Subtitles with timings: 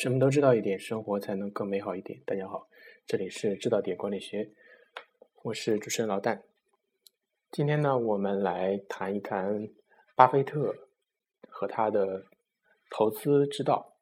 [0.00, 2.18] 什么都知道一点，生活才能更美好一点。
[2.24, 2.66] 大家好，
[3.06, 4.48] 这里是知道点管理学，
[5.42, 6.40] 我是主持人老旦。
[7.50, 9.68] 今天呢，我们来谈一谈
[10.16, 10.74] 巴菲特
[11.50, 12.24] 和他的
[12.88, 13.94] 投资之道。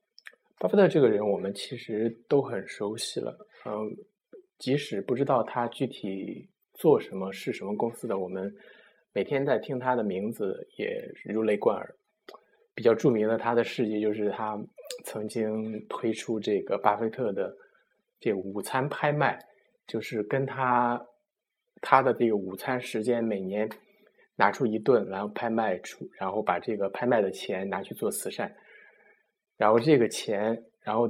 [0.61, 3.36] 巴菲特这个人，我们其实都很熟悉了。
[3.66, 3.90] 嗯，
[4.56, 8.54] 即使不知道他具体做什么、是什么公司的，我们
[9.12, 11.92] 每天在听他的名字也如雷贯耳。
[12.72, 14.56] 比较著名的他的事迹就是他
[15.05, 17.57] 曾经推出这个巴菲特的
[18.21, 19.39] 这午餐拍卖，
[19.86, 21.07] 就是跟他
[21.81, 23.68] 他的这个午餐时间每年
[24.36, 28.54] 拿出一顿，然后拍卖出，然后把这个拍卖的钱拿去做慈善，
[29.57, 31.09] 然后这个钱，然后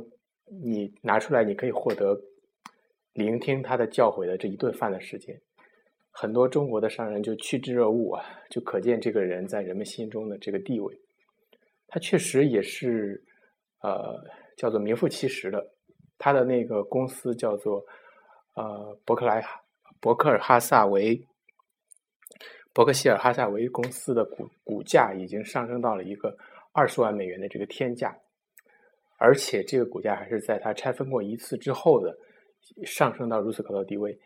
[0.63, 2.21] 你拿出来，你可以获得
[3.13, 5.41] 聆听他的教诲的这一顿饭的时间。
[6.10, 10.99] 很多中国的商人就趋之若鹜啊，就可见这个人在人们心中的这个地位。
[11.87, 13.23] 他确实也是，
[13.80, 14.23] 呃，
[14.56, 15.73] 叫做名副其实的。
[16.18, 17.84] 他的那个公司叫做
[18.54, 19.40] 呃伯克莱
[20.01, 21.24] 伯克尔哈萨维
[22.73, 26.37] 伯克希尔哈萨维公司的股股价已经上升到了一个
[26.73, 28.18] 二十万美元的这个天价，
[29.16, 32.18] 而且这个股价还是在他拆分过一次之后的
[32.85, 34.18] 上升到如此高的地位，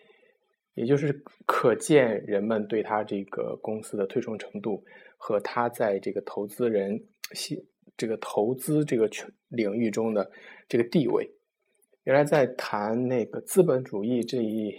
[0.72, 1.12] 也就是
[1.44, 4.82] 可见人们对他这个公司的推崇程度
[5.18, 7.04] 和他在这个投资人。
[7.34, 7.66] 系
[7.96, 9.08] 这个投资这个
[9.48, 10.30] 领域中的
[10.68, 11.30] 这个地位，
[12.04, 14.74] 原来在谈那个资本主义这一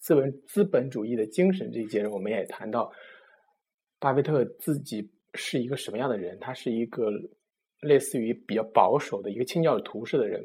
[0.00, 2.90] 资本资本主义的精神这一节，我们也谈到，
[3.98, 6.38] 巴菲特自己是一个什么样的人？
[6.40, 7.10] 他是一个
[7.82, 10.44] 类似于比较保守的一个清教徒式的人，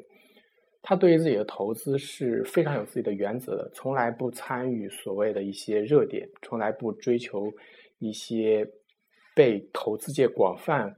[0.82, 7.52] 他对于自己的投资是非常有自己的原则的，从来不参与所谓的一些热点，从来不追求
[7.98, 8.66] 一些
[9.34, 10.96] 被投资界广泛。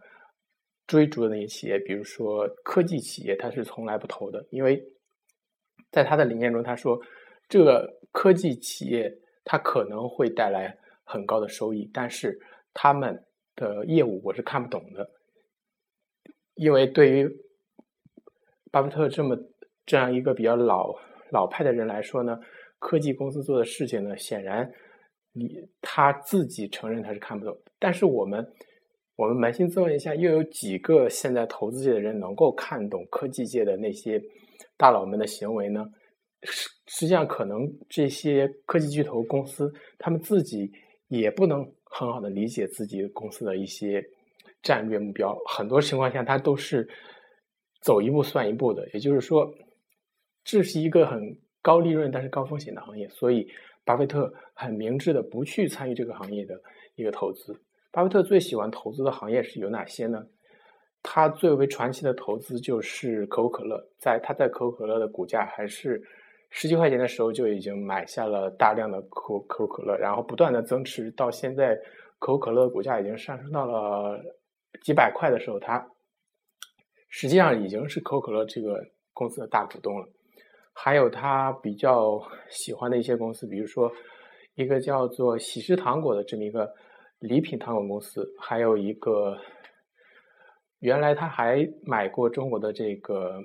[0.88, 4.82] 追逐的那些企业，比如说科技企业，他是从来不投的，因为
[5.92, 6.98] 在他的理念中，他说
[7.46, 12.40] 这个科技企业它可能会带来很高的收益，但是
[12.72, 13.22] 他们
[13.54, 15.06] 的业务我是看不懂的，
[16.54, 17.30] 因为对于
[18.72, 19.36] 巴菲特这么
[19.84, 20.94] 这样一个比较老
[21.30, 22.40] 老派的人来说呢，
[22.78, 24.72] 科技公司做的事情呢，显然
[25.32, 28.50] 你他自己承认他是看不懂，但是我们。
[29.18, 34.22] 我们扪心自问一下，又有几个现在投资界的人能够看懂科技界的那些
[34.76, 35.84] 大佬们的行为呢？
[36.44, 40.70] 实实际上，可能这些科技巨头公司他们自己
[41.08, 44.00] 也不能很好的理解自己公司的一些
[44.62, 45.36] 战略目标。
[45.48, 46.88] 很多情况下，它都是
[47.80, 48.88] 走一步算一步的。
[48.94, 49.52] 也就是说，
[50.44, 53.48] 这是一个很高利润但是高风险的行业，所以
[53.84, 56.54] 巴菲特很明智的不去参与这个行业的
[56.94, 57.60] 一个投资。
[57.90, 60.22] 巴菲特最喜欢投资的行业是有哪些呢？
[61.02, 63.82] 他最为传奇的投资就是可口可乐。
[63.98, 66.02] 在他在可口可乐的股价还是
[66.50, 71.74] 十几块钱的时候，就已经买下了大量的可口可口可乐，然后不断的增持，到现在
[72.18, 74.20] 可口可乐股价已经上升到了
[74.82, 75.88] 几百块的时候，他
[77.08, 78.84] 实际上已经是可口可乐这个
[79.14, 80.06] 公司的大股东了。
[80.74, 82.20] 还有他比较
[82.50, 83.90] 喜欢的一些公司，比如说
[84.56, 86.70] 一个叫做喜事糖果的这么一个。
[87.18, 89.38] 礼品糖果公司还有一个，
[90.78, 93.42] 原来他还买过中国的这个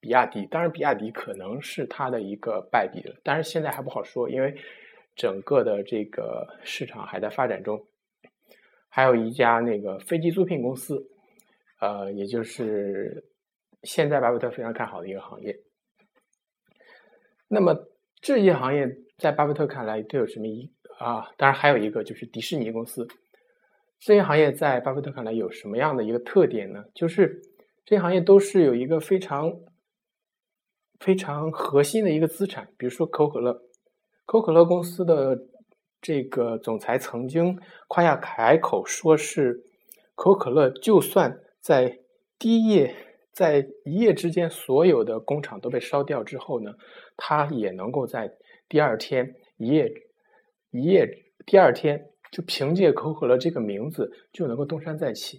[0.00, 4.54] 比亚迪，当然比亚迪可能是他的一个败笔了，但是现在还不好说，因为
[5.14, 7.84] 整个的这个市场还在发展中。
[8.94, 11.02] 还有一家那个飞机租赁公司，
[11.80, 13.24] 呃，也就是
[13.84, 15.58] 现在巴菲特非常看好的一个行业。
[17.48, 17.74] 那么
[18.20, 18.86] 这些行业
[19.22, 20.68] 在巴菲特看来都有什么意？
[20.98, 23.06] 啊，当然还有一个就是迪士尼公司，
[24.00, 26.84] 这些行业在巴菲特看来有什么样的一个特点呢？
[26.92, 27.40] 就是
[27.84, 29.52] 这些行业都是有一个非常
[30.98, 33.52] 非常核心的一个资产，比如说可口可乐，
[34.26, 35.38] 可口可乐公司的
[36.00, 37.56] 这个总裁曾经
[37.86, 39.62] 夸下海口，说是
[40.16, 42.00] 可口可乐就算在
[42.40, 42.92] 第一夜
[43.32, 46.74] 在一夜之间所有的工厂都被烧掉之后呢，
[47.16, 48.32] 它也能够在
[48.72, 49.92] 第二天一夜。
[50.70, 51.06] 一夜，
[51.44, 55.38] 第二天就凭借可口可乐这个名字就能够东山再起，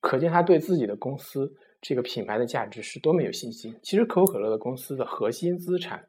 [0.00, 3.76] 可见他对自己的公司这个品牌的价值是多么有信心。
[3.82, 6.06] 其实可口可乐的公司的核心资产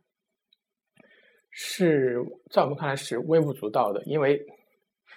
[1.49, 4.39] 是在我们看来是微不足道的，因为，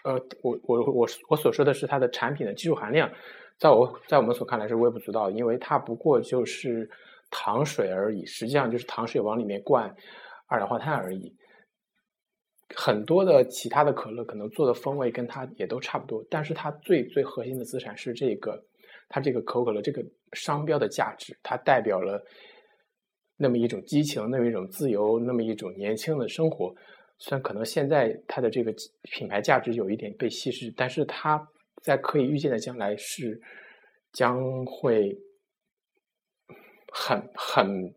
[0.05, 3.13] 呃，我我我我所说的是它的产品的技术含量，
[3.59, 6.89] 在我在我们所看来是微不足道，因为它不过就是
[7.31, 9.95] 糖水而已，实际上就是糖水往里面灌
[10.51, 11.35] 二氧化碳而已。
[12.77, 18.63] 很多的其他的可乐可能做的风味跟它也都差不多，但是它最最核心的资产是这个，
[19.09, 20.05] 它这个可口可乐这个
[20.35, 22.25] 商标的价值，它代表了
[23.37, 26.75] 那么一种激情，那么一种自由，那么一种年轻的生活。
[27.19, 28.73] 虽然可能现在它的这个
[29.03, 31.45] 品牌价值有一点被稀释，但是它
[31.83, 33.41] 在可以预见的将来是
[34.13, 35.19] 将会
[36.93, 37.95] 很很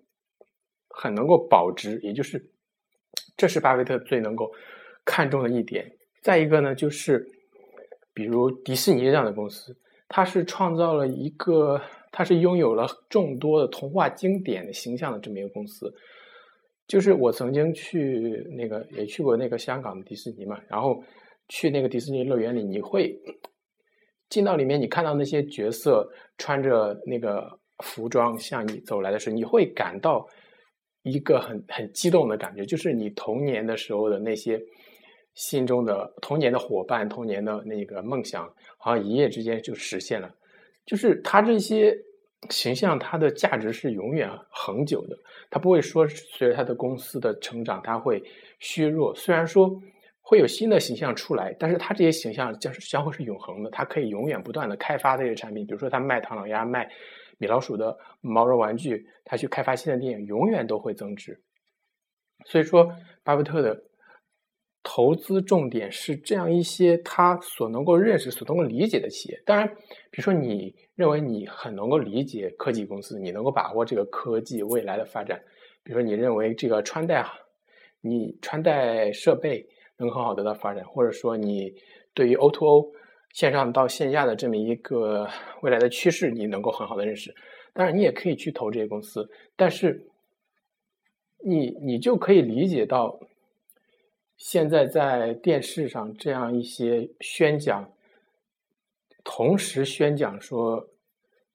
[0.93, 2.43] 很能够保值，也就是
[3.35, 4.51] 这是巴菲特最能够
[5.03, 5.91] 看重的一点。
[6.21, 7.27] 再一个呢，就是
[8.13, 9.75] 比如迪士尼这样的公司，
[10.07, 11.81] 它是创造了一个，
[12.11, 15.93] 它是拥有了众多的童话经典的形象的这么一个公司。
[16.87, 21.03] 就是我曾经去那个也去过那个香港的迪士尼嘛，然后
[21.47, 23.17] 去那个迪士尼乐园里，你会
[24.29, 26.07] 进到里面，你看到那些角色
[26.37, 30.27] 穿着那个服装向你走来的时候，你会感到
[31.03, 34.61] 一个很很激动的感觉，就是你童年的时候的那些
[35.35, 40.33] 心中的童年的伙伴、童年的那个梦想，好像一夜之间就实现了，
[40.85, 41.95] 就是他这些。
[42.49, 45.17] 形象它的价值是永远恒久的，
[45.49, 48.21] 它不会说随着他的公司的成长它会
[48.59, 49.15] 削弱。
[49.15, 49.73] 虽然说
[50.21, 55.65] 会有新的形象出来，但是他这些形象将是将会是永恒的，它可以永远不断的开发这些产品。
[55.65, 56.85] 比如说，他卖唐老鸭、卖
[57.43, 61.41] 米老鼠的毛绒玩具，他去开发新的电影，永远都会增值。
[62.45, 63.83] 所以说，巴菲特的。
[64.85, 69.41] 投资重点是这样一些他所能够认识、所能够理解的企业。
[69.45, 69.65] 当然，
[70.11, 75.41] 比如说你认为你很能够理解科技公司，你能够把握这个科技未来的发展。
[75.83, 77.25] 比如说你认为这个穿戴，
[78.01, 81.73] 你穿戴设备能很好得到发展，或者说你
[82.13, 82.91] 对于 O to O
[83.33, 85.29] 线上到线下的这么一个
[85.61, 87.35] 未来的趋势，你能够很好的认识。
[87.73, 90.07] 当然，你也可以去投这些公司，但是
[91.43, 93.19] 你你就可以理解到。
[94.35, 97.89] 现在在电视上这样一些宣讲，
[99.23, 100.85] 同时宣讲说，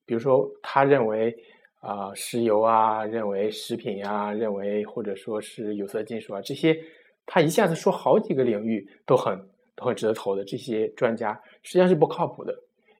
[0.07, 1.37] 比如说他认为
[1.81, 6.79] 啊石油啊，认为食品呀，认为或者说是有色金属啊这些，
[7.27, 9.37] 他一下子说好几个领域都很
[9.79, 12.53] 都很值得投的这些专家，实际上是不靠谱的，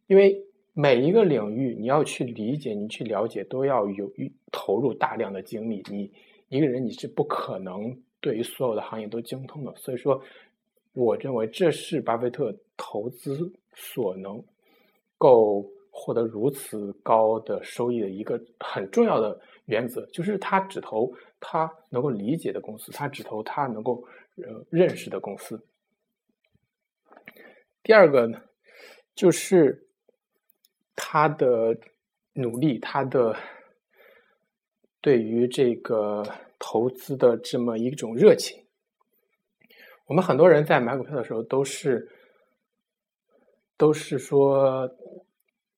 [0.07, 0.41] 因为
[0.73, 4.09] 每一个领域你要去理解，你去了解，都要有
[4.53, 6.09] 投入大量的精力，你
[6.49, 7.95] 一个人你是不可能。
[8.21, 10.21] 对于所有的行业都精通的，所以说，
[10.93, 14.43] 我认为这是巴菲特投资所能
[15.17, 24.03] 够获得如此高的收益的一个很重要的原则，就是他只投他能够理解的公司，他只投他能够
[24.37, 25.61] 呃认识的公司。
[27.89, 28.39] 第二个呢，
[29.15, 29.89] 就是
[30.95, 31.75] 他的
[32.35, 33.35] 努力，他的
[35.01, 36.23] 对于这个。
[36.61, 38.65] 投资的这么一种热情，
[40.07, 42.11] 我们很多人在买股票的时候都是，
[43.77, 44.91] 都是说，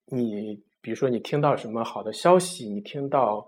[0.06, 3.46] 你比如说你听到什么好的消息，你听到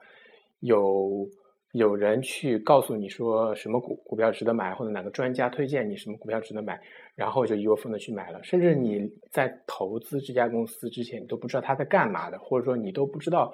[0.60, 1.26] 有
[1.72, 6.80] 有人去告诉你说什么股股票值得买，或者哪个专家推荐你什么股票值得买，
[7.14, 13.52] 然后就一窝蜂的去买了，甚至你在投资这家公司之前，你都不知道他在干嘛的，或者说你都不知道。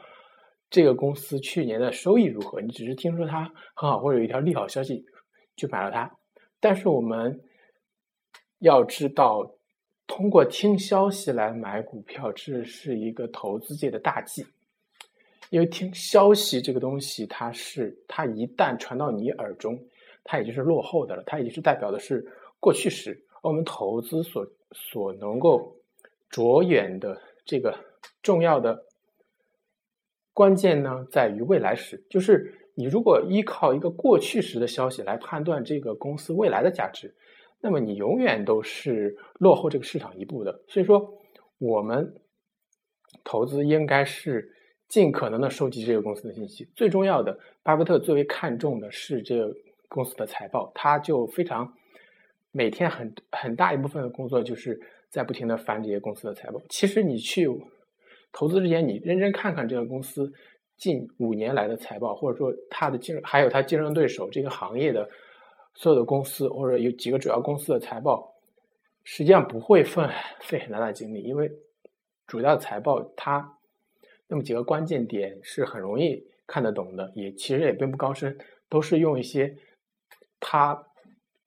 [0.71, 2.61] 这个公司去年的收益如何？
[2.61, 3.45] 你只是听说它
[3.75, 5.03] 很好，或者有一条利好消息
[5.57, 6.15] 就买了它。
[6.61, 7.41] 但是我们
[8.59, 9.51] 要知道，
[10.07, 14.45] 通过听消息来买股票，这是一个投资界的大忌。
[15.51, 19.79] 因为听消息这个东西，它是它一旦传到你耳中，
[20.25, 22.27] 它已经是落后的了，它已经是代表的是
[22.61, 23.25] 过去时。
[23.43, 25.77] 而我们投资所所能够
[26.29, 27.79] 着眼的这个
[28.23, 28.85] 重要的。
[30.35, 37.15] 关键呢在于未来时，就是你如果依靠一个过去时的消息来判断这个公司未来的价值，
[37.61, 40.63] 那么你永远都是落后这个市场一步的。
[40.69, 41.19] 所以说，
[41.59, 42.15] 我们
[43.25, 44.53] 投资应该是
[44.89, 46.69] 尽可能的收集这个公司的信息。
[46.75, 49.55] 最重要的，巴菲特最为看重的是这个
[49.89, 51.73] 公司的财报，他就非常
[52.51, 56.61] 每天很很大一部分的工作就是在不停的翻这些公司的财报。
[56.69, 57.49] 其实你去。
[58.31, 60.31] 投资之前，你认真看看这个公司
[60.77, 65.09] 近五年来的财报，或者说它的竞，还有它竞争对手这个行业的
[65.73, 68.35] 所有的公司，或者有几个主要公司的财报，
[69.03, 70.03] 实际上不会费
[70.43, 71.51] 费很大的精力，因为
[72.27, 73.58] 主要财报它
[74.29, 79.57] 那么几个关键点是很容易看得懂的，也其实也并不高深，都是用一些
[80.39, 80.87] 他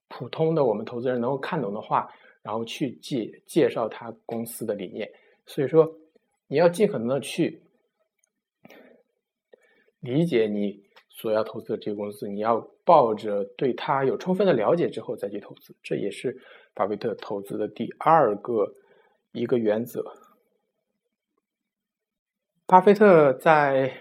[0.10, 2.12] 普通的我们投资人能够看懂的话，
[2.42, 5.10] 然后去介介绍他公司的理念，
[5.46, 5.98] 所以说。
[6.48, 7.62] 你要尽可能的去
[10.02, 16.38] 理解你所要投资的这个公司，你要抱着对它有充分的了解之后再去投资，这也是
[16.74, 18.74] 巴菲特投资的第二个
[19.32, 20.04] 一个原则。
[22.72, 23.92] 巴菲特在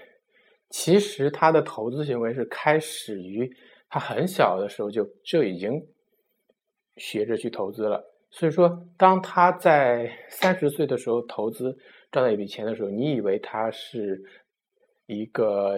[0.68, 3.50] 其实他的投资行为是开始于
[3.88, 5.72] 他很小的时候就就已经
[6.96, 8.00] 学着去投资了。
[8.30, 11.76] 所以说，当他在三十岁的时候投资
[12.12, 14.22] 赚到一笔钱的时候，你以为他是
[15.06, 15.76] 一个，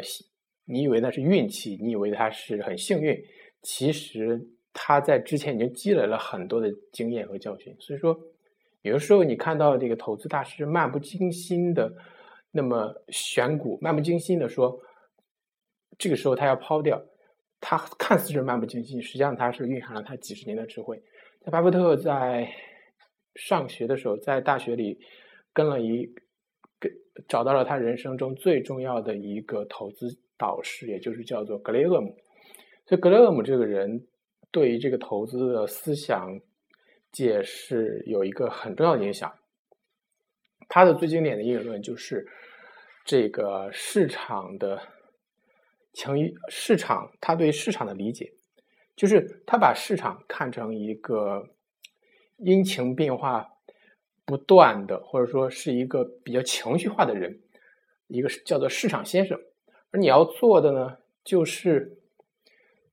[0.67, 3.19] 你以为那是运气，你以为他是很幸运，
[3.63, 4.39] 其实
[4.75, 7.75] 他在之前已经积累了很多的经验和教训。
[7.81, 8.15] 所以说，
[8.83, 11.91] 有的时候你看到这个投资大师漫不经心的
[12.53, 14.79] 那么选股，漫不经心的说，
[15.99, 17.03] 这个时候他要抛掉，
[17.61, 21.03] 他看似是漫不经心，实际上他是蕴含了他几十年的智慧。
[21.41, 22.47] 在巴菲特在
[23.35, 25.01] 上学的时候，在大学里
[25.55, 26.07] 跟了一
[26.79, 26.93] 跟
[27.27, 30.07] 找到了他人生中最重要的一个投资
[30.37, 32.15] 导师，也就是叫做格雷厄姆。
[32.85, 34.07] 所以格雷厄姆这个人
[34.51, 36.39] 对于这个投资的思想
[37.11, 39.33] 界是有一个很重要的影响。
[40.75, 42.27] 他的最经典的议论就是
[43.05, 44.81] 这个市场的
[45.93, 48.33] 强于市场，他对市场的理解。
[48.97, 51.47] 就是他把市场看成一个
[52.39, 53.47] 阴晴变化
[54.25, 57.39] 不断的，或者说是一个比较情绪化的人，
[58.07, 59.39] 一个叫做市场先生。
[59.91, 61.99] 而你要做的呢，就是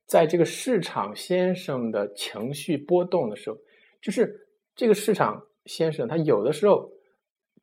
[0.04, 3.56] 在这个市场先生的情绪波动的时候，
[4.02, 4.46] 就是
[4.76, 6.92] 这个市场先生他有的时候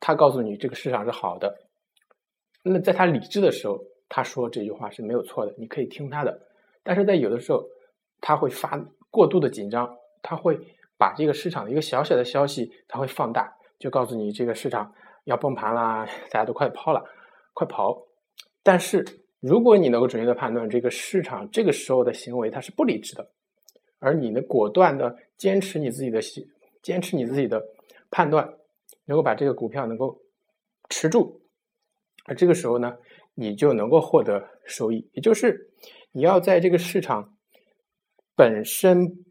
[0.00, 1.54] 他告诉你这个市场是好的，
[2.62, 3.78] 那在他理智的时候，
[4.08, 6.40] 他说这句话是没有错的，你可以听他的。
[6.82, 7.64] 但是在有的时候，
[8.20, 8.78] 他会发
[9.10, 10.58] 过度的紧张，他会
[10.96, 14.92] 把这个市场的一个小小的消息，他会放大，就告诉你这个市场
[15.24, 17.04] 要崩盘啦，大家都快抛了，
[17.52, 18.06] 快跑。
[18.62, 19.04] 但是
[19.40, 23.28] 如果你能够准确的判断这个市场这个时候的行为，它是不理智的，
[23.98, 26.20] 而你呢果断的坚持你自己的
[26.82, 27.62] 坚持你自己的
[28.10, 28.52] 判断，
[29.08, 30.20] 能够把这个股票能够
[30.88, 31.40] 持住，
[32.26, 32.96] 而这个时候呢，
[33.34, 35.10] 你就能够获得收益。
[35.14, 35.72] 也就是
[36.12, 37.34] 你要在这个市场。
[38.36, 39.24] 本身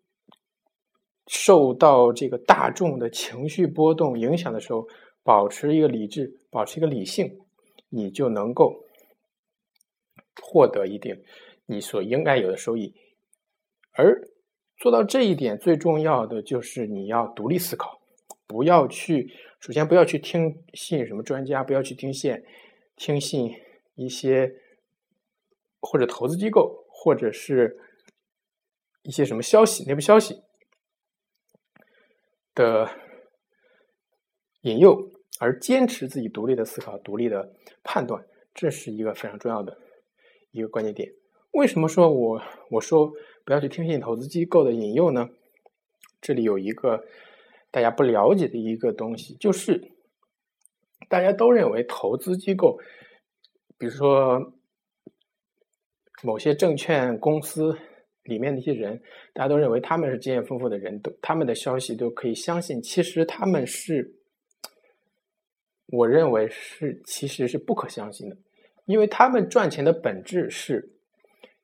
[1.27, 4.86] 受到这个大众的情绪波动影响的时候，
[5.24, 7.39] 保持一个理智，保持一个理性，
[7.88, 8.84] 你就能够
[10.41, 11.24] 获得一定
[11.67, 12.93] 你所应该有的收益。
[13.93, 14.27] 而
[14.75, 18.01] 做到这一点，最重要的就是你要独立思考，
[18.46, 22.44] 不要去首先不要去听信什么专家，不要去听信
[22.96, 23.56] 听信
[23.96, 24.56] 一些
[25.80, 27.80] 或者投资机构，或者是。
[29.04, 30.42] 一些什么消息、内部消息
[32.54, 32.92] 的
[34.64, 35.10] 引诱，
[35.40, 37.54] 而坚持自己独立的思考、独立的
[37.86, 39.78] 判断，这是一个非常重要的
[40.52, 41.14] 一个关键点。
[41.52, 43.14] 为什么说我我说
[43.46, 45.30] 不要去听信投资机构的引诱呢？
[46.20, 47.06] 这里有一个
[47.71, 49.91] 大家不了解的一个东西，就是
[51.09, 52.79] 大家都认为投资机构，
[53.77, 54.53] 比如说
[56.24, 57.77] 某些证券公司。
[58.27, 59.01] 里面的一些人，
[59.33, 62.81] 大家都认为他们是经验丰富的人，都他们的消息都可以相信。
[62.81, 64.17] 其实他们是，
[65.86, 68.36] 我认为是其实是不可相信的，
[68.83, 70.97] 因为他们赚钱的本质是，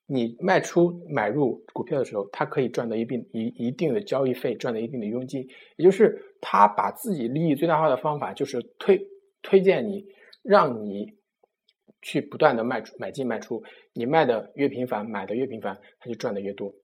[0.05, 9.07] 你卖出买入股票的时候，他可以赚到一定一一定的交易费，赚到一定的佣金，也就是他把自己利益最大化的方法就是推
[9.41, 10.05] 推荐你，
[10.41, 11.13] 让你。
[12.05, 16.75] 去不断的卖出买进卖出，你卖的越频繁，买的越频繁，他就赚的越多。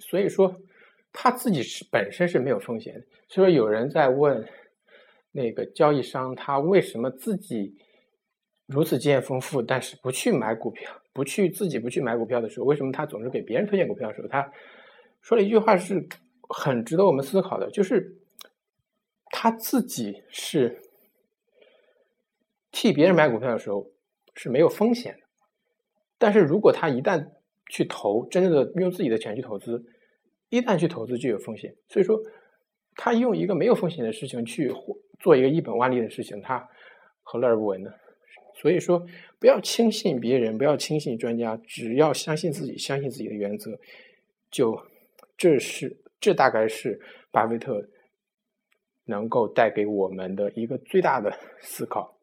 [0.00, 0.60] 所以说
[1.12, 3.00] 他自己是本身是没有风险的。
[3.28, 4.44] 所以说有人在问
[5.30, 7.76] 那个交易商，他为什么自己
[8.66, 14.52] 如此经验丰富，但是不去买股票，不去自己不去买股票的时候，为什么他总是给别人推荐股票的时候，他
[15.20, 16.06] 说了一句话是
[16.48, 18.16] 很值得我们思考的，就是
[19.30, 20.82] 他自己是。
[22.72, 23.90] 替别人买股票的时候
[24.32, 25.20] 是没有风险的，
[26.18, 27.32] 但是如果他一旦
[27.68, 29.84] 去投，真正的用自己的钱去投资，
[30.50, 31.74] 一旦去投资就有风险。
[31.88, 32.16] 所以说，
[32.94, 34.72] 他用一个没有风险的事情去
[35.18, 36.64] 做一个一本万利的事情，他
[37.24, 37.90] 何乐而不为呢？
[38.60, 39.06] 所以说，
[39.38, 43.78] 不要轻信别人，不要轻信专家，只要相信自己，相信自己的原则，
[44.50, 44.78] 就
[45.38, 47.00] 这是这大概是
[47.30, 47.88] 巴菲特
[49.06, 52.18] 能够带给我们的一个最大的思考。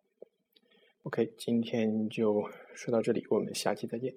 [1.04, 4.14] OK，今天就说到这里，我们下期再见。